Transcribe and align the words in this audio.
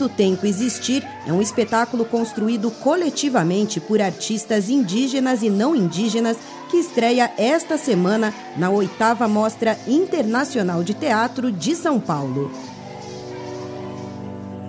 Do 0.00 0.08
Tempo 0.08 0.46
Existir 0.46 1.06
é 1.26 1.32
um 1.32 1.42
espetáculo 1.42 2.06
construído 2.06 2.70
coletivamente 2.70 3.78
por 3.78 4.00
artistas 4.00 4.70
indígenas 4.70 5.42
e 5.42 5.50
não 5.50 5.76
indígenas 5.76 6.38
que 6.70 6.78
estreia 6.78 7.30
esta 7.36 7.76
semana 7.76 8.32
na 8.56 8.70
oitava 8.70 9.28
Mostra 9.28 9.78
Internacional 9.86 10.82
de 10.82 10.94
Teatro 10.94 11.52
de 11.52 11.76
São 11.76 12.00
Paulo. 12.00 12.50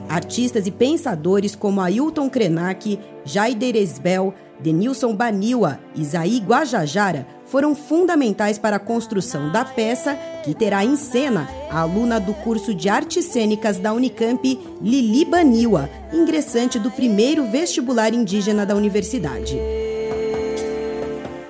Artistas 0.09 0.67
e 0.67 0.72
pensadores 0.72 1.55
como 1.55 1.80
Ailton 1.80 2.30
Krenak, 2.30 3.00
Jaider 3.23 3.77
Esbel, 3.77 4.34
Denilson 4.62 5.16
Baniwa 5.16 5.80
e 5.96 6.04
Zaí 6.06 6.40
Guajajara 6.40 7.26
foram 7.46 7.76
fundamentais 7.76 8.58
para 8.58 8.78
a 8.78 8.80
construção 8.80 9.52
da 9.52 9.66
peça, 9.66 10.16
que 10.44 10.54
terá 10.54 10.86
em 10.86 10.96
cena 10.96 11.50
a 11.70 11.82
aluna 11.82 12.20
do 12.20 12.34
curso 12.34 12.74
de 12.74 12.88
Artes 12.88 13.26
Cênicas 13.26 13.78
da 13.78 13.92
Unicamp, 13.92 14.58
Lili 14.82 15.26
Baniwa, 15.26 15.90
ingressante 16.14 16.80
do 16.80 16.90
primeiro 16.90 17.46
vestibular 17.46 18.14
indígena 18.14 18.66
da 18.66 18.76
universidade. 18.76 19.60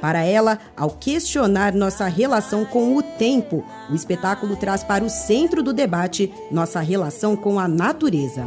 Para 0.02 0.24
ela, 0.24 0.58
ao 0.76 0.90
questionar 0.90 1.76
nossa 1.76 2.08
relação 2.08 2.66
com 2.66 2.98
o 2.98 3.04
tempo, 3.04 3.64
o 3.88 3.94
espetáculo 3.94 4.56
traz 4.56 4.84
para 4.84 5.04
o 5.04 5.10
centro 5.10 5.62
do 5.62 5.72
debate 5.72 6.34
nossa 6.50 6.80
relação 6.80 7.36
com 7.36 7.60
a 7.60 7.68
natureza. 7.68 8.44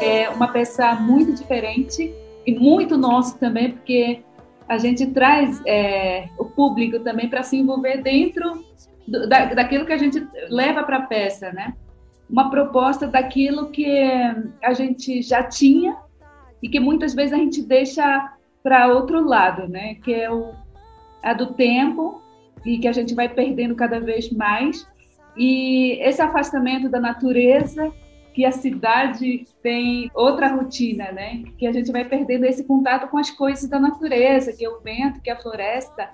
É 0.00 0.30
uma 0.30 0.46
peça 0.48 0.94
muito 0.94 1.32
diferente 1.32 2.14
e 2.46 2.58
muito 2.58 2.96
nossa 2.96 3.38
também, 3.38 3.72
porque 3.72 4.22
a 4.68 4.78
gente 4.78 5.06
traz 5.08 5.60
é, 5.66 6.28
o 6.38 6.44
público 6.44 7.00
também 7.00 7.28
para 7.28 7.42
se 7.42 7.56
envolver 7.56 8.02
dentro 8.02 8.64
do, 9.06 9.28
da, 9.28 9.46
daquilo 9.46 9.86
que 9.86 9.92
a 9.92 9.98
gente 9.98 10.26
leva 10.48 10.82
para 10.82 10.98
a 10.98 11.02
peça, 11.02 11.52
né? 11.52 11.74
Uma 12.28 12.50
proposta 12.50 13.06
daquilo 13.06 13.70
que 13.70 13.86
a 14.62 14.72
gente 14.72 15.20
já 15.22 15.42
tinha 15.42 15.96
e 16.62 16.68
que 16.68 16.80
muitas 16.80 17.14
vezes 17.14 17.32
a 17.32 17.36
gente 17.36 17.62
deixa 17.62 18.32
para 18.62 18.88
outro 18.88 19.22
lado, 19.22 19.68
né? 19.68 19.96
Que 19.96 20.14
é 20.14 20.30
o 20.30 20.52
a 21.22 21.32
do 21.32 21.54
tempo 21.54 22.20
e 22.66 22.78
que 22.78 22.88
a 22.88 22.92
gente 22.92 23.14
vai 23.14 23.28
perdendo 23.28 23.76
cada 23.76 24.00
vez 24.00 24.30
mais 24.30 24.86
e 25.36 25.98
esse 26.00 26.20
afastamento 26.20 26.88
da 26.88 27.00
natureza 27.00 27.92
que 28.34 28.44
a 28.44 28.52
cidade 28.52 29.46
tem 29.62 30.10
outra 30.14 30.48
rotina, 30.48 31.12
né? 31.12 31.42
Que 31.58 31.66
a 31.66 31.72
gente 31.72 31.92
vai 31.92 32.04
perdendo 32.04 32.44
esse 32.44 32.64
contato 32.64 33.08
com 33.08 33.18
as 33.18 33.30
coisas 33.30 33.68
da 33.68 33.78
natureza, 33.78 34.52
que 34.52 34.64
é 34.64 34.68
o 34.68 34.80
vento, 34.80 35.20
que 35.20 35.30
é 35.30 35.32
a 35.32 35.40
floresta. 35.40 36.08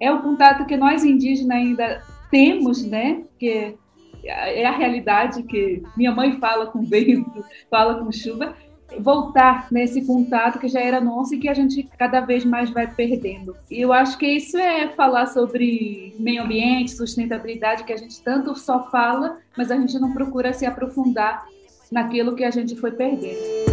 É 0.00 0.10
o 0.10 0.22
contato 0.22 0.66
que 0.66 0.76
nós 0.76 1.04
indígenas 1.04 1.56
ainda 1.56 2.02
temos, 2.30 2.84
né? 2.84 3.22
Que 3.38 3.76
é 4.24 4.66
a 4.66 4.72
realidade 4.72 5.42
que 5.44 5.82
minha 5.96 6.12
mãe 6.12 6.38
fala 6.38 6.66
com 6.66 6.82
vento, 6.82 7.44
fala 7.70 8.02
com 8.02 8.10
chuva, 8.10 8.54
voltar 8.98 9.68
nesse 9.70 10.04
contato 10.04 10.58
que 10.58 10.68
já 10.68 10.80
era 10.80 11.00
nosso 11.00 11.34
e 11.34 11.38
que 11.38 11.48
a 11.48 11.54
gente 11.54 11.88
cada 11.96 12.20
vez 12.20 12.44
mais 12.44 12.70
vai 12.70 12.92
perdendo. 12.92 13.56
E 13.70 13.80
eu 13.80 13.92
acho 13.92 14.18
que 14.18 14.26
isso 14.26 14.58
é 14.58 14.88
falar 14.88 15.26
sobre 15.26 16.14
meio 16.18 16.42
ambiente, 16.42 16.90
sustentabilidade, 16.90 17.84
que 17.84 17.92
a 17.92 17.96
gente 17.96 18.20
tanto 18.22 18.54
só 18.58 18.90
fala, 18.90 19.38
mas 19.56 19.70
a 19.70 19.76
gente 19.76 19.98
não 19.98 20.12
procura 20.12 20.52
se 20.52 20.66
aprofundar 20.66 21.46
naquilo 21.90 22.34
que 22.34 22.44
a 22.44 22.50
gente 22.50 22.76
foi 22.76 22.92
perdendo. 22.92 23.70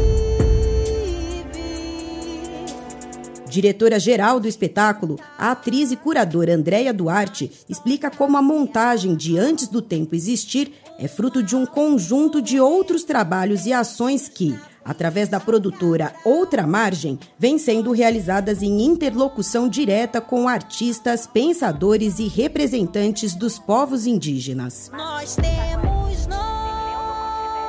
Diretora-geral 3.49 4.39
do 4.39 4.47
espetáculo, 4.47 5.17
a 5.37 5.51
atriz 5.51 5.91
e 5.91 5.95
curadora 5.95 6.53
Andréia 6.53 6.93
Duarte 6.93 7.51
explica 7.67 8.11
como 8.11 8.37
a 8.37 8.41
montagem 8.41 9.15
de 9.15 9.37
Antes 9.37 9.67
do 9.67 9.81
Tempo 9.81 10.13
Existir 10.13 10.73
é 10.99 11.07
fruto 11.07 11.41
de 11.41 11.55
um 11.55 11.65
conjunto 11.65 12.41
de 12.41 12.59
outros 12.59 13.03
trabalhos 13.03 13.65
e 13.65 13.73
ações 13.73 14.27
que, 14.27 14.55
através 14.83 15.29
da 15.29 15.39
produtora 15.39 16.13
Outra 16.25 16.67
Margem, 16.67 17.17
vêm 17.39 17.57
sendo 17.57 17.91
realizadas 17.91 18.61
em 18.61 18.83
interlocução 18.83 19.69
direta 19.69 20.19
com 20.19 20.47
artistas, 20.47 21.25
pensadores 21.25 22.19
e 22.19 22.27
representantes 22.27 23.33
dos 23.33 23.57
povos 23.57 24.05
indígenas. 24.05 24.91
Nós 24.93 25.35
temos 25.35 25.86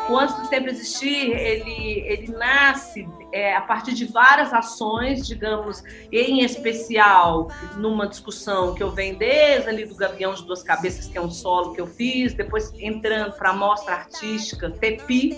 o 0.09 0.19
Antes 0.19 0.37
do 0.37 0.49
Tempo 0.49 0.69
Existir, 0.69 1.33
ele, 1.33 2.01
ele 2.07 2.33
nasce 2.33 3.07
é, 3.33 3.55
a 3.55 3.61
partir 3.61 3.93
de 3.93 4.07
várias 4.07 4.53
ações, 4.53 5.27
digamos, 5.27 5.83
em 6.11 6.43
especial 6.43 7.49
numa 7.77 8.07
discussão 8.07 8.75
que 8.75 8.83
eu 8.83 8.91
venho 8.91 9.19
desde 9.19 9.69
ali 9.69 9.85
do 9.85 9.95
Gavião 9.95 10.33
de 10.35 10.45
Duas 10.45 10.63
Cabeças, 10.63 11.07
que 11.07 11.19
é 11.19 11.21
um 11.21 11.31
solo 11.31 11.75
que 11.75 11.81
eu 11.81 11.87
fiz, 11.87 12.33
depois 12.33 12.73
entrando 12.79 13.33
para 13.33 13.51
a 13.51 13.53
mostra 13.53 13.95
artística 13.95 14.71
Tepi, 14.71 15.37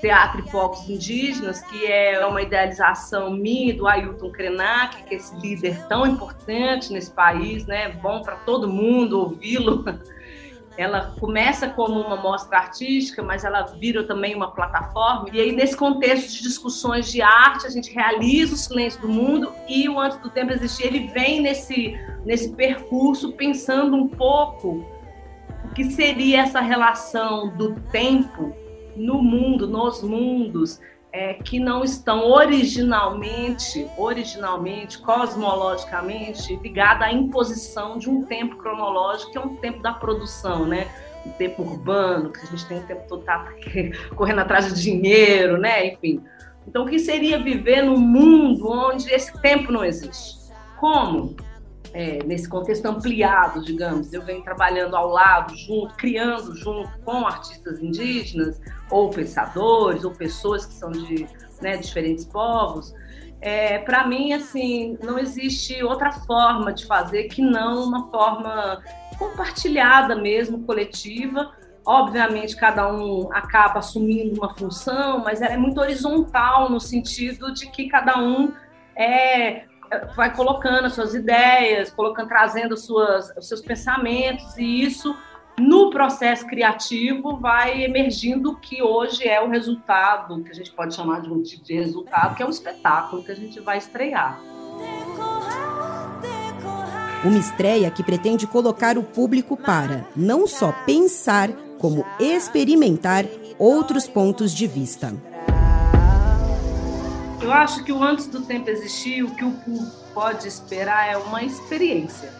Teatro 0.00 0.40
e 0.40 0.50
Povos 0.50 0.88
Indígenas, 0.88 1.60
que 1.62 1.86
é 1.86 2.24
uma 2.24 2.42
idealização 2.42 3.30
minha 3.30 3.74
do 3.74 3.86
Ailton 3.86 4.30
Krenak, 4.30 5.02
que 5.04 5.14
é 5.14 5.18
esse 5.18 5.34
líder 5.36 5.86
tão 5.88 6.06
importante 6.06 6.92
nesse 6.92 7.10
país, 7.10 7.66
né? 7.66 7.88
Bom 7.88 8.22
para 8.22 8.36
todo 8.36 8.68
mundo 8.68 9.18
ouvi-lo. 9.20 9.84
ela 10.76 11.14
começa 11.20 11.68
como 11.68 12.00
uma 12.00 12.16
mostra 12.16 12.58
artística, 12.58 13.22
mas 13.22 13.44
ela 13.44 13.62
vira 13.62 14.04
também 14.04 14.34
uma 14.34 14.50
plataforma. 14.50 15.28
E 15.32 15.40
aí, 15.40 15.52
nesse 15.52 15.76
contexto 15.76 16.30
de 16.32 16.42
discussões 16.42 17.10
de 17.10 17.20
arte, 17.20 17.66
a 17.66 17.70
gente 17.70 17.92
realiza 17.92 18.54
o 18.54 18.56
Silêncio 18.56 19.00
do 19.02 19.08
Mundo 19.08 19.52
e 19.68 19.88
o 19.88 20.00
Antes 20.00 20.18
do 20.18 20.30
Tempo 20.30 20.52
Existir, 20.52 20.86
ele 20.86 21.08
vem 21.08 21.42
nesse, 21.42 21.94
nesse 22.24 22.52
percurso 22.54 23.32
pensando 23.32 23.96
um 23.96 24.08
pouco 24.08 24.84
o 25.64 25.74
que 25.74 25.84
seria 25.84 26.42
essa 26.42 26.60
relação 26.60 27.48
do 27.56 27.74
tempo 27.90 28.54
no 28.96 29.22
mundo, 29.22 29.66
nos 29.66 30.02
mundos, 30.02 30.80
é, 31.12 31.34
que 31.34 31.60
não 31.60 31.84
estão 31.84 32.30
originalmente, 32.30 33.86
originalmente, 33.98 34.98
cosmologicamente, 34.98 36.56
ligada 36.56 37.04
à 37.04 37.12
imposição 37.12 37.98
de 37.98 38.08
um 38.08 38.24
tempo 38.24 38.56
cronológico, 38.56 39.30
que 39.30 39.38
é 39.38 39.40
um 39.40 39.56
tempo 39.56 39.82
da 39.82 39.92
produção, 39.92 40.66
né? 40.66 40.88
Um 41.26 41.30
tempo 41.32 41.62
urbano, 41.62 42.32
que 42.32 42.40
a 42.40 42.46
gente 42.46 42.66
tem 42.66 42.78
o 42.78 42.86
tempo 42.86 43.02
todo 43.08 43.22
tá 43.22 43.46
correndo 44.16 44.40
atrás 44.40 44.72
de 44.72 44.80
dinheiro, 44.80 45.58
né? 45.58 45.88
Enfim. 45.88 46.22
Então, 46.66 46.84
o 46.84 46.88
que 46.88 46.98
seria 46.98 47.38
viver 47.38 47.82
num 47.82 47.98
mundo 47.98 48.70
onde 48.70 49.12
esse 49.12 49.38
tempo 49.40 49.70
não 49.70 49.84
existe? 49.84 50.40
Como? 50.80 51.36
É, 51.92 52.22
nesse 52.24 52.48
contexto 52.48 52.86
ampliado, 52.86 53.62
digamos, 53.62 54.12
eu 54.12 54.22
venho 54.22 54.42
trabalhando 54.42 54.96
ao 54.96 55.08
lado, 55.08 55.54
junto, 55.56 55.94
criando 55.94 56.54
junto 56.56 56.90
com 57.04 57.26
artistas 57.26 57.80
indígenas, 57.80 58.60
ou 58.90 59.10
pensadores, 59.10 60.04
ou 60.04 60.10
pessoas 60.10 60.64
que 60.64 60.74
são 60.74 60.90
de 60.90 61.26
né, 61.60 61.76
diferentes 61.76 62.24
povos, 62.24 62.94
é, 63.42 63.78
para 63.78 64.06
mim, 64.06 64.32
assim, 64.32 64.96
não 65.02 65.18
existe 65.18 65.82
outra 65.82 66.12
forma 66.12 66.72
de 66.72 66.86
fazer 66.86 67.24
que 67.24 67.42
não 67.42 67.82
uma 67.82 68.08
forma 68.08 68.80
compartilhada 69.18 70.14
mesmo, 70.14 70.62
coletiva. 70.64 71.50
Obviamente, 71.84 72.54
cada 72.54 72.90
um 72.94 73.28
acaba 73.32 73.80
assumindo 73.80 74.38
uma 74.38 74.54
função, 74.54 75.24
mas 75.24 75.42
ela 75.42 75.54
é 75.54 75.56
muito 75.56 75.80
horizontal 75.80 76.70
no 76.70 76.78
sentido 76.78 77.52
de 77.52 77.68
que 77.68 77.88
cada 77.88 78.16
um 78.16 78.52
é 78.94 79.64
vai 80.14 80.34
colocando 80.34 80.86
as 80.86 80.94
suas 80.94 81.14
ideias, 81.14 81.90
colocando, 81.90 82.28
trazendo 82.28 82.76
suas, 82.76 83.30
os 83.36 83.48
seus 83.48 83.60
pensamentos, 83.60 84.56
e 84.56 84.82
isso 84.82 85.16
no 85.58 85.90
processo 85.90 86.46
criativo 86.46 87.36
vai 87.36 87.84
emergindo 87.84 88.52
o 88.52 88.56
que 88.56 88.82
hoje 88.82 89.28
é 89.28 89.40
o 89.40 89.48
resultado, 89.48 90.42
que 90.42 90.50
a 90.50 90.54
gente 90.54 90.72
pode 90.72 90.94
chamar 90.94 91.20
de 91.20 91.30
um 91.30 91.42
tipo 91.42 91.64
de 91.64 91.74
resultado, 91.74 92.34
que 92.34 92.42
é 92.42 92.46
um 92.46 92.50
espetáculo 92.50 93.22
que 93.22 93.32
a 93.32 93.36
gente 93.36 93.60
vai 93.60 93.78
estrear. 93.78 94.40
Uma 97.24 97.38
estreia 97.38 97.90
que 97.90 98.02
pretende 98.02 98.46
colocar 98.46 98.98
o 98.98 99.02
público 99.02 99.56
para 99.56 100.04
não 100.16 100.46
só 100.46 100.72
pensar, 100.84 101.50
como 101.78 102.04
experimentar 102.18 103.24
outros 103.58 104.08
pontos 104.08 104.52
de 104.52 104.66
vista. 104.66 105.12
Eu 107.42 107.52
acho 107.52 107.82
que 107.82 107.92
o 107.92 108.00
antes 108.00 108.28
do 108.28 108.42
tempo 108.42 108.70
existir, 108.70 109.24
o 109.24 109.34
que 109.34 109.44
o 109.44 109.50
público 109.50 110.12
pode 110.14 110.46
esperar 110.46 111.08
é 111.08 111.16
uma 111.16 111.42
experiência. 111.42 112.32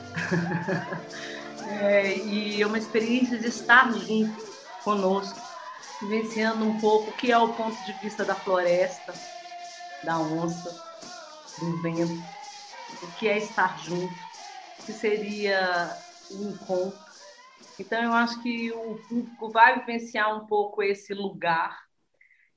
é, 1.69 2.19
e 2.19 2.63
é 2.63 2.67
uma 2.67 2.79
experiência 2.79 3.37
de 3.37 3.49
estar 3.49 3.93
junto 3.93 4.47
conosco, 4.85 5.41
vivenciando 6.01 6.65
um 6.65 6.79
pouco 6.79 7.11
o 7.11 7.13
que 7.15 7.33
é 7.33 7.39
o 7.39 7.53
ponto 7.53 7.77
de 7.85 7.93
vista 7.95 8.25
da 8.25 8.37
floresta, 8.37 9.13
da 10.05 10.21
onça, 10.21 10.71
do 11.59 11.83
vento, 11.83 12.23
o 13.03 13.07
que 13.19 13.29
é 13.29 13.39
estar 13.39 13.77
junto, 13.81 14.15
o 14.79 14.85
que 14.87 14.93
seria 14.93 15.99
um 16.31 16.51
encontro, 16.51 16.99
Então, 17.77 18.01
eu 18.03 18.13
acho 18.13 18.41
que 18.41 18.71
o 18.71 19.01
público 19.09 19.51
vai 19.51 19.81
vivenciar 19.81 20.33
um 20.37 20.47
pouco 20.47 20.81
esse 20.81 21.13
lugar, 21.13 21.92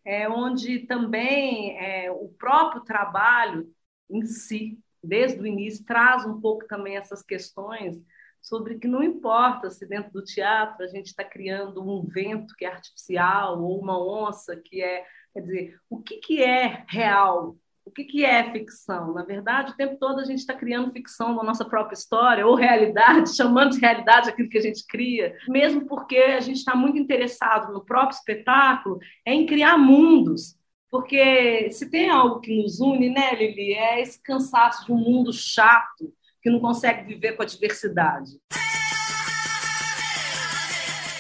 é, 0.06 0.30
onde 0.30 0.80
também 0.86 1.78
é, 1.78 2.12
o 2.12 2.30
próprio 2.38 2.84
trabalho 2.84 3.68
em 4.10 4.24
si, 4.25 4.80
desde 5.04 5.42
o 5.42 5.48
início, 5.48 5.84
traz 5.84 6.25
um 6.25 6.40
pouco 6.40 6.68
também 6.68 6.96
essas 6.96 7.24
questões 7.24 8.02
sobre 8.42 8.78
que 8.78 8.88
não 8.88 9.02
importa 9.02 9.72
se 9.72 9.88
dentro 9.88 10.12
do 10.12 10.24
teatro 10.24 10.84
a 10.84 10.88
gente 10.88 11.07
está 11.07 11.24
criando 11.24 11.81
um 11.81 12.06
vento 12.06 12.56
que 12.56 12.63
é 12.63 12.68
artificial 12.69 13.60
ou 13.60 13.80
uma 13.80 14.00
onça 14.00 14.56
que 14.56 14.84
é, 14.84 15.04
quer 15.34 15.42
dizer, 15.42 15.80
o 15.90 16.00
que, 16.00 16.18
que 16.18 16.44
é 16.44 16.86
real, 16.88 17.57
o 17.85 17.91
que, 17.91 18.03
que 18.03 18.25
é 18.25 18.51
ficção? 18.51 19.13
Na 19.13 19.23
verdade, 19.23 19.71
o 19.71 19.75
tempo 19.75 19.97
todo 19.97 20.19
a 20.19 20.25
gente 20.25 20.39
está 20.39 20.53
criando 20.53 20.91
ficção 20.91 21.35
na 21.35 21.43
nossa 21.43 21.63
própria 21.63 21.95
história, 21.95 22.45
ou 22.45 22.55
realidade, 22.55 23.33
chamando 23.37 23.73
de 23.73 23.79
realidade 23.79 24.29
aquilo 24.29 24.49
que 24.49 24.57
a 24.57 24.61
gente 24.61 24.85
cria, 24.87 25.35
mesmo 25.47 25.85
porque 25.85 26.17
a 26.17 26.39
gente 26.39 26.57
está 26.57 26.75
muito 26.75 26.97
interessado 26.97 27.71
no 27.71 27.85
próprio 27.85 28.17
espetáculo, 28.17 28.99
é 29.25 29.33
em 29.33 29.45
criar 29.45 29.77
mundos. 29.77 30.55
Porque 30.89 31.69
se 31.71 31.89
tem 31.89 32.09
algo 32.09 32.39
que 32.39 32.55
nos 32.61 32.79
une, 32.79 33.09
né, 33.09 33.35
Lili, 33.35 33.73
é 33.73 34.01
esse 34.01 34.21
cansaço 34.21 34.85
de 34.85 34.91
um 34.91 34.97
mundo 34.97 35.33
chato 35.33 36.13
que 36.41 36.49
não 36.49 36.59
consegue 36.59 37.03
viver 37.03 37.33
com 37.33 37.43
a 37.43 37.45
diversidade. 37.45 38.31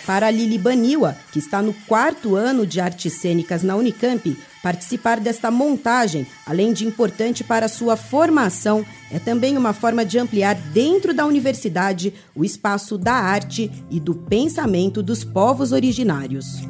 Para 0.05 0.29
Lili 0.29 0.57
Baniwa, 0.57 1.15
que 1.31 1.39
está 1.39 1.61
no 1.61 1.73
quarto 1.87 2.35
ano 2.35 2.65
de 2.65 2.79
artes 2.79 3.13
cênicas 3.13 3.63
na 3.63 3.75
Unicamp, 3.75 4.37
participar 4.61 5.19
desta 5.19 5.49
montagem, 5.49 6.27
além 6.45 6.73
de 6.73 6.85
importante 6.85 7.43
para 7.43 7.67
sua 7.67 7.95
formação, 7.95 8.85
é 9.11 9.17
também 9.17 9.57
uma 9.57 9.73
forma 9.73 10.05
de 10.05 10.19
ampliar 10.19 10.55
dentro 10.55 11.13
da 11.13 11.25
universidade 11.25 12.13
o 12.35 12.45
espaço 12.45 12.97
da 12.97 13.13
arte 13.13 13.71
e 13.89 13.99
do 13.99 14.13
pensamento 14.13 15.01
dos 15.01 15.23
povos 15.23 15.71
originários. 15.71 16.61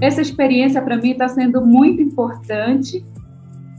Essa 0.00 0.20
experiência 0.20 0.82
para 0.82 0.96
mim 0.96 1.12
está 1.12 1.28
sendo 1.28 1.64
muito 1.64 2.02
importante 2.02 3.04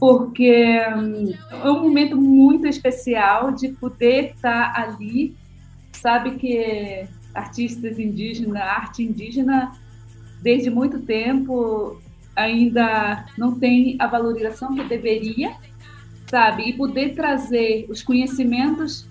porque 0.00 0.80
hum, 0.96 1.32
é 1.50 1.70
um 1.70 1.82
momento 1.82 2.16
muito 2.16 2.66
especial 2.66 3.52
de 3.52 3.68
poder 3.68 4.32
estar 4.34 4.72
ali. 4.74 5.34
Sabe 5.92 6.32
que 6.32 7.06
artistas 7.34 7.98
indígenas, 7.98 8.62
arte 8.62 9.02
indígena, 9.02 9.72
desde 10.42 10.70
muito 10.70 11.00
tempo 11.00 12.00
ainda 12.36 13.26
não 13.38 13.58
tem 13.58 13.96
a 13.98 14.06
valorização 14.06 14.74
que 14.74 14.84
deveria, 14.84 15.54
sabe? 16.26 16.68
E 16.68 16.72
poder 16.72 17.14
trazer 17.14 17.86
os 17.88 18.02
conhecimentos 18.02 19.06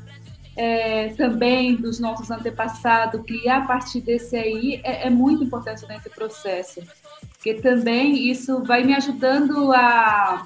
é, 0.56 1.10
também 1.10 1.76
dos 1.76 2.00
nossos 2.00 2.30
antepassados, 2.30 3.22
criar 3.26 3.58
a 3.60 3.66
partir 3.66 4.02
desse 4.02 4.36
aí, 4.36 4.82
é, 4.84 5.08
é, 5.08 5.10
muito 5.10 5.44
importante 5.44 5.86
nesse 5.88 6.10
processo. 6.10 6.82
Porque 7.34 7.56
também 7.56 8.30
isso 8.30 8.64
vai 8.64 8.84
me 8.84 8.94
ajudando 8.94 9.72
a, 9.74 10.46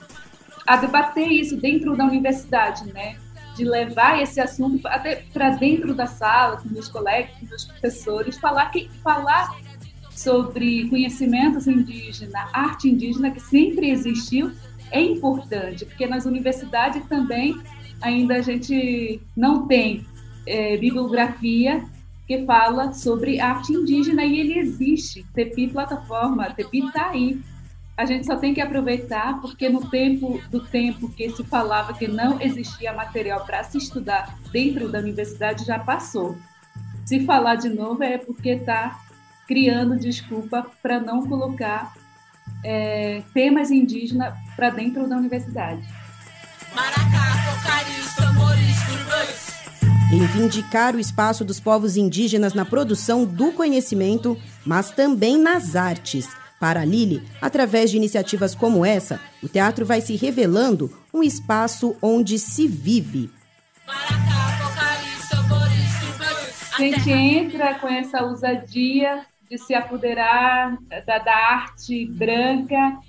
a 0.66 0.78
debater 0.78 1.28
isso 1.32 1.58
dentro 1.58 1.96
da 1.96 2.06
universidade, 2.06 2.92
né? 2.94 3.18
De 3.58 3.66
levar 3.66 4.22
esse 4.22 4.40
assunto 4.40 4.88
até 4.88 5.24
para 5.34 5.50
dentro 5.50 5.94
da 5.94 6.06
sala, 6.06 6.58
com 6.58 6.70
meus 6.70 6.88
colegas, 6.88 7.32
com 7.40 7.46
meus 7.48 7.66
professores, 7.66 8.38
falar, 8.38 8.68
que, 8.72 8.90
falar 9.04 9.56
sobre 10.12 10.88
conhecimentos 10.90 11.68
indígenas, 11.68 12.34
arte 12.54 12.88
indígena, 12.90 13.32
que 13.32 13.40
sempre 13.40 13.90
existiu, 13.90 14.52
é 14.92 15.02
importante, 15.02 15.86
porque 15.86 16.06
nas 16.08 16.26
universidades 16.26 17.06
também 17.08 17.60
ainda 18.02 18.36
a 18.36 18.42
gente 18.42 19.20
não 19.36 19.68
tem 19.68 20.06
é, 20.46 20.78
bibliografia 20.78 21.84
que 22.28 22.46
fala 22.46 22.94
sobre 22.94 23.40
arte 23.40 23.74
indígena 23.74 24.24
e 24.24 24.40
ele 24.40 24.60
existe. 24.60 25.26
TEPI 25.34 25.70
plataforma, 25.70 26.52
TEPI 26.52 26.86
está 26.86 27.10
aí 27.10 27.40
a 27.98 28.06
gente 28.06 28.28
só 28.28 28.36
tem 28.36 28.54
que 28.54 28.62
aproveitar, 28.62 29.42
porque 29.42 29.68
no 29.68 29.90
tempo 29.90 30.40
do 30.52 30.60
tempo 30.60 31.10
que 31.10 31.32
se 31.32 31.44
falava 31.44 31.96
que 31.96 32.08
não 32.08 32.40
existia 32.40 32.94
material 32.94 33.44
para 33.44 33.64
se 33.64 33.80
estudar 33.80 34.38
dentro 34.52 34.88
da 34.88 35.00
universidade 35.00 35.66
já 35.66 35.80
passou. 35.80 36.38
Se 37.04 37.26
falar 37.26 37.56
de 37.56 37.70
novo 37.70 38.04
é 38.04 38.20
porque 38.20 38.50
está 38.50 39.00
criando 39.48 39.98
desculpa 39.98 40.68
para 40.84 41.00
não 41.00 41.26
colocar 41.26 41.96
é, 42.64 43.24
temas 43.34 43.72
indígenas 43.72 44.32
para 44.56 44.70
dentro 44.70 45.08
da 45.10 45.18
universidade. 45.18 45.82
Reivindicar 50.12 50.96
o 50.96 51.00
espaço 51.00 51.44
dos 51.44 51.60
povos 51.60 51.98
indígenas 51.98 52.54
na 52.54 52.64
produção 52.64 53.26
do 53.26 53.52
conhecimento, 53.52 54.38
mas 54.64 54.92
também 54.92 55.38
nas 55.38 55.76
artes 55.76 56.30
para 56.60 56.84
Lili, 56.84 57.22
através 57.42 57.92
de 57.92 57.98
iniciativas 57.98 58.56
como 58.56 58.86
essa, 58.86 59.20
o 59.44 59.48
teatro 59.48 59.86
vai 59.86 60.02
se 60.02 60.16
revelando 60.16 60.92
um 61.14 61.22
espaço 61.22 61.96
onde 62.02 62.40
se 62.40 62.68
vive. 62.68 63.30
A 66.78 66.82
gente 66.82 67.10
entra 67.10 67.76
com 67.76 67.88
essa 67.88 68.24
ousadia 68.24 69.26
de 69.50 69.58
se 69.58 69.74
apoderar 69.74 70.78
da, 71.06 71.18
da 71.18 71.36
arte 71.36 72.06
branca, 72.06 73.00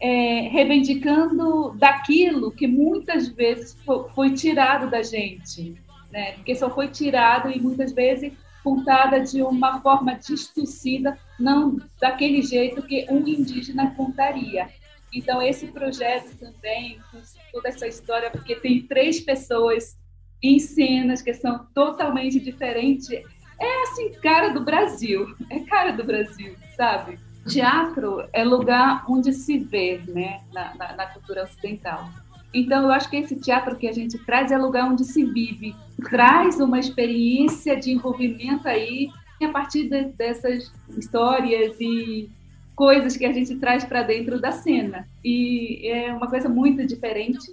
é, 0.00 0.48
reivindicando 0.52 1.70
daquilo 1.78 2.50
que 2.50 2.66
muitas 2.66 3.28
vezes 3.28 3.76
foi, 3.84 4.08
foi 4.10 4.30
tirado 4.34 4.90
da 4.90 5.02
gente, 5.02 5.74
né? 6.12 6.32
porque 6.32 6.54
só 6.54 6.68
foi 6.68 6.88
tirado 6.88 7.50
e 7.50 7.60
muitas 7.60 7.92
vezes 7.92 8.32
contada 8.64 9.20
de 9.20 9.42
uma 9.42 9.80
forma 9.80 10.14
distorcida, 10.14 11.18
não 11.38 11.78
daquele 12.00 12.40
jeito 12.40 12.82
que 12.82 13.06
um 13.10 13.18
indígena 13.28 13.94
contaria. 13.94 14.70
Então, 15.12 15.40
esse 15.40 15.68
projeto 15.68 16.36
também, 16.38 16.98
com 17.12 17.20
toda 17.52 17.68
essa 17.68 17.86
história, 17.86 18.30
porque 18.30 18.56
tem 18.56 18.82
três 18.82 19.20
pessoas 19.20 19.96
em 20.42 20.58
cenas 20.58 21.22
que 21.22 21.32
são 21.34 21.66
totalmente 21.74 22.40
diferentes, 22.40 23.08
é 23.10 23.82
assim, 23.82 24.12
cara 24.14 24.48
do 24.48 24.64
Brasil, 24.64 25.34
é 25.50 25.60
cara 25.60 25.92
do 25.92 26.02
Brasil, 26.02 26.56
sabe? 26.76 27.18
Teatro 27.46 28.26
é 28.32 28.42
lugar 28.42 29.04
onde 29.08 29.32
se 29.32 29.58
vê, 29.58 30.00
né, 30.08 30.40
na, 30.52 30.74
na, 30.74 30.96
na 30.96 31.06
cultura 31.06 31.44
ocidental. 31.44 32.08
Então, 32.54 32.84
eu 32.84 32.92
acho 32.92 33.10
que 33.10 33.16
esse 33.16 33.34
teatro 33.36 33.76
que 33.76 33.88
a 33.88 33.92
gente 33.92 34.16
traz 34.18 34.52
é 34.52 34.56
lugar 34.56 34.88
onde 34.88 35.04
se 35.04 35.24
vive, 35.24 35.74
traz 36.08 36.60
uma 36.60 36.78
experiência 36.78 37.76
de 37.76 37.90
envolvimento 37.90 38.68
aí 38.68 39.08
a 39.42 39.48
partir 39.48 39.88
de, 39.88 40.04
dessas 40.04 40.72
histórias 40.96 41.76
e 41.80 42.30
coisas 42.74 43.16
que 43.16 43.24
a 43.24 43.32
gente 43.32 43.56
traz 43.56 43.84
para 43.84 44.02
dentro 44.02 44.40
da 44.40 44.52
cena. 44.52 45.06
E 45.24 45.88
é 45.88 46.12
uma 46.12 46.28
coisa 46.28 46.48
muito 46.48 46.86
diferente, 46.86 47.44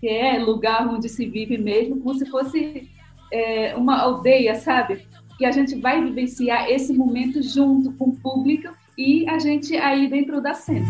que 0.00 0.08
é 0.08 0.38
lugar 0.38 0.88
onde 0.88 1.08
se 1.08 1.26
vive 1.26 1.56
mesmo, 1.56 2.00
como 2.00 2.14
se 2.14 2.26
fosse 2.26 2.88
é, 3.30 3.76
uma 3.76 4.00
aldeia, 4.00 4.54
sabe? 4.54 5.04
Que 5.38 5.44
a 5.44 5.52
gente 5.52 5.76
vai 5.76 6.02
vivenciar 6.02 6.68
esse 6.68 6.92
momento 6.92 7.42
junto 7.42 7.92
com 7.92 8.06
o 8.06 8.16
público 8.16 8.72
e 8.98 9.28
a 9.28 9.38
gente 9.38 9.76
aí 9.76 10.08
dentro 10.08 10.40
da 10.40 10.54
cena. 10.54 10.86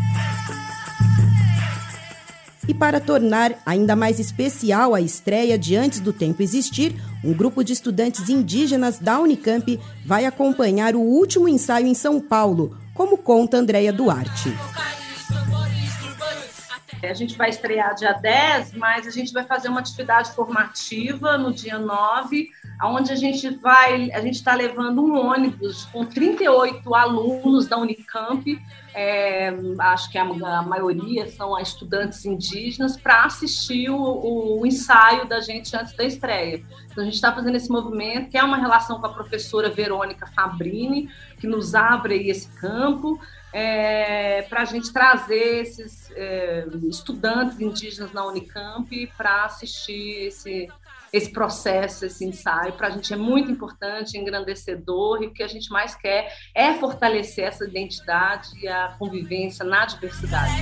E 2.72 2.74
para 2.74 2.98
tornar 2.98 3.52
ainda 3.66 3.94
mais 3.94 4.18
especial 4.18 4.94
a 4.94 5.00
estreia 5.02 5.58
de 5.58 5.76
Antes 5.76 6.00
do 6.00 6.10
Tempo 6.10 6.42
Existir, 6.42 6.98
um 7.22 7.34
grupo 7.34 7.62
de 7.62 7.74
estudantes 7.74 8.30
indígenas 8.30 8.98
da 8.98 9.20
Unicamp 9.20 9.78
vai 10.06 10.24
acompanhar 10.24 10.96
o 10.96 11.00
último 11.00 11.46
ensaio 11.46 11.86
em 11.86 11.92
São 11.92 12.18
Paulo, 12.18 12.74
como 12.94 13.18
conta 13.18 13.58
Andréia 13.58 13.92
Duarte. 13.92 14.56
A 17.02 17.12
gente 17.12 17.36
vai 17.36 17.50
estrear 17.50 17.94
dia 17.94 18.14
10, 18.14 18.72
mas 18.72 19.06
a 19.06 19.10
gente 19.10 19.34
vai 19.34 19.44
fazer 19.44 19.68
uma 19.68 19.80
atividade 19.80 20.32
formativa 20.32 21.36
no 21.36 21.52
dia 21.52 21.78
9, 21.78 22.48
onde 22.84 23.12
a 23.12 23.16
gente 23.16 23.50
vai, 23.56 24.10
a 24.12 24.20
gente 24.22 24.36
está 24.36 24.54
levando 24.54 25.04
um 25.04 25.14
ônibus 25.14 25.84
com 25.92 26.06
38 26.06 26.94
alunos 26.94 27.66
da 27.66 27.76
Unicamp, 27.76 28.58
é, 28.94 29.50
acho 29.78 30.10
que 30.10 30.18
a, 30.18 30.22
a, 30.22 30.62
maioria 30.62 31.26
são 31.26 31.58
estudantes 31.58 32.24
indígenas, 32.24 32.96
para 32.96 33.24
assistir 33.24 33.90
o, 33.90 34.60
o, 34.60 34.66
ensaio 34.66 35.26
da 35.26 35.40
gente 35.40 35.74
antes 35.76 35.94
da 35.94 36.04
estreia. 36.04 36.62
Então, 36.90 37.02
a 37.02 37.04
gente 37.04 37.14
está 37.14 37.32
fazendo 37.32 37.56
esse 37.56 37.70
movimento, 37.70 38.30
que 38.30 38.36
é 38.36 38.44
uma 38.44 38.58
relação 38.58 39.00
com 39.00 39.06
a 39.06 39.12
professora 39.12 39.70
Verônica 39.70 40.26
Fabrini, 40.26 41.08
que 41.38 41.46
nos 41.46 41.74
abre 41.74 42.28
esse 42.28 42.48
campo 42.60 43.18
é, 43.52 44.42
para 44.42 44.62
a 44.62 44.64
gente 44.64 44.92
trazer 44.92 45.60
esses 45.60 46.10
é, 46.12 46.66
estudantes 46.88 47.60
indígenas 47.60 48.12
na 48.12 48.26
Unicamp 48.26 49.06
para 49.16 49.44
assistir 49.44 50.26
esse, 50.26 50.68
esse 51.12 51.30
processo, 51.30 52.06
esse 52.06 52.24
ensaio. 52.24 52.72
Para 52.72 52.88
a 52.88 52.90
gente 52.90 53.12
é 53.12 53.16
muito 53.16 53.50
importante, 53.50 54.16
engrandecedor, 54.16 55.22
e 55.22 55.26
o 55.26 55.32
que 55.32 55.42
a 55.42 55.48
gente 55.48 55.70
mais 55.70 55.94
quer 55.94 56.32
é 56.54 56.72
fortalecer 56.74 57.44
essa 57.44 57.64
identidade 57.64 58.48
e 58.60 58.66
a 58.66 58.96
convivência 58.98 59.64
na 59.64 59.84
diversidade. 59.84 60.52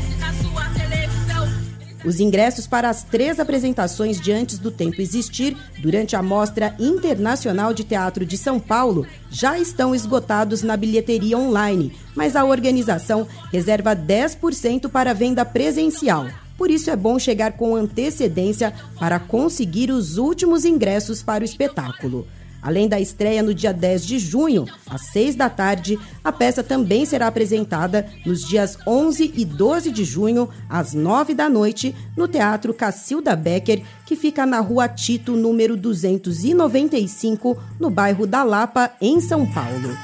Os 2.03 2.19
ingressos 2.19 2.67
para 2.67 2.89
as 2.89 3.05
três 3.05 3.39
apresentações 3.39 4.19
de 4.19 4.33
Antes 4.33 4.59
do 4.59 4.71
Tempo 4.71 5.03
Existir, 5.03 5.55
durante 5.79 6.17
a 6.17 6.23
Mostra 6.23 6.75
Internacional 6.79 7.75
de 7.75 7.85
Teatro 7.85 8.25
de 8.25 8.39
São 8.39 8.59
Paulo, 8.59 9.07
já 9.31 9.59
estão 9.59 9.95
esgotados 9.95 10.63
na 10.63 10.79
bilheteria 10.79 11.37
online, 11.37 11.95
mas 12.17 12.37
a 12.37 12.45
organização 12.45 13.29
reserva 13.53 13.95
10% 13.95 14.89
para 14.89 15.13
venda 15.13 15.45
presencial. 15.45 16.27
Por 16.61 16.71
isso 16.71 16.91
é 16.91 16.95
bom 16.95 17.19
chegar 17.19 17.53
com 17.53 17.75
antecedência 17.75 18.75
para 18.99 19.19
conseguir 19.19 19.91
os 19.91 20.19
últimos 20.19 20.67
ingressos 20.67 21.23
para 21.23 21.41
o 21.41 21.45
espetáculo. 21.45 22.29
Além 22.61 22.87
da 22.87 23.01
estreia 23.01 23.43
no 23.43 23.55
dia 23.55 23.73
10 23.73 24.05
de 24.05 24.19
junho, 24.19 24.67
às 24.87 25.07
6 25.07 25.37
da 25.37 25.49
tarde, 25.49 25.99
a 26.23 26.31
peça 26.31 26.63
também 26.63 27.07
será 27.07 27.29
apresentada 27.29 28.07
nos 28.27 28.47
dias 28.47 28.77
11 28.87 29.33
e 29.35 29.43
12 29.47 29.91
de 29.91 30.05
junho, 30.05 30.51
às 30.69 30.93
9 30.93 31.33
da 31.33 31.49
noite, 31.49 31.97
no 32.15 32.29
Teatro 32.29 32.75
Cacilda 32.75 33.35
Becker, 33.35 33.83
que 34.05 34.15
fica 34.15 34.45
na 34.45 34.61
Rua 34.61 34.87
Tito, 34.87 35.37
número 35.37 35.79
295, 35.79 37.57
no 37.81 37.89
bairro 37.89 38.27
da 38.27 38.43
Lapa, 38.43 38.93
em 39.01 39.19
São 39.19 39.51
Paulo. 39.51 39.97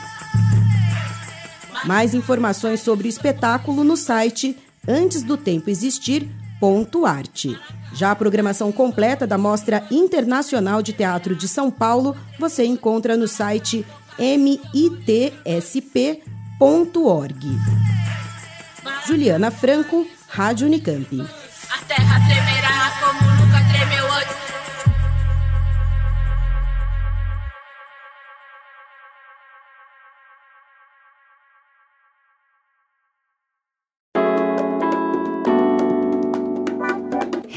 Mais 1.85 2.15
informações 2.15 2.81
sobre 2.81 3.07
o 3.07 3.11
espetáculo 3.11 3.85
no 3.85 3.95
site 3.95 4.57
antes 4.89 5.23
do 5.23 5.37
tempo 5.37 5.69
existir.arte. 6.57 7.59
Já 7.93 8.11
a 8.11 8.17
programação 8.17 8.73
completa 8.73 9.27
da 9.27 9.39
Mostra 9.39 9.87
Internacional 9.91 10.83
de 10.83 10.93
Teatro 10.93 11.35
de 11.37 11.49
São 11.49 11.71
Paulo 11.71 12.17
você 12.39 12.65
encontra 12.65 13.17
no 13.17 13.29
site 13.29 13.87
mitsp.org. 14.19 15.07
Juliana 19.07 19.51
Franco, 19.51 20.07
Rádio 20.29 20.67
Unicamp. 20.67 21.46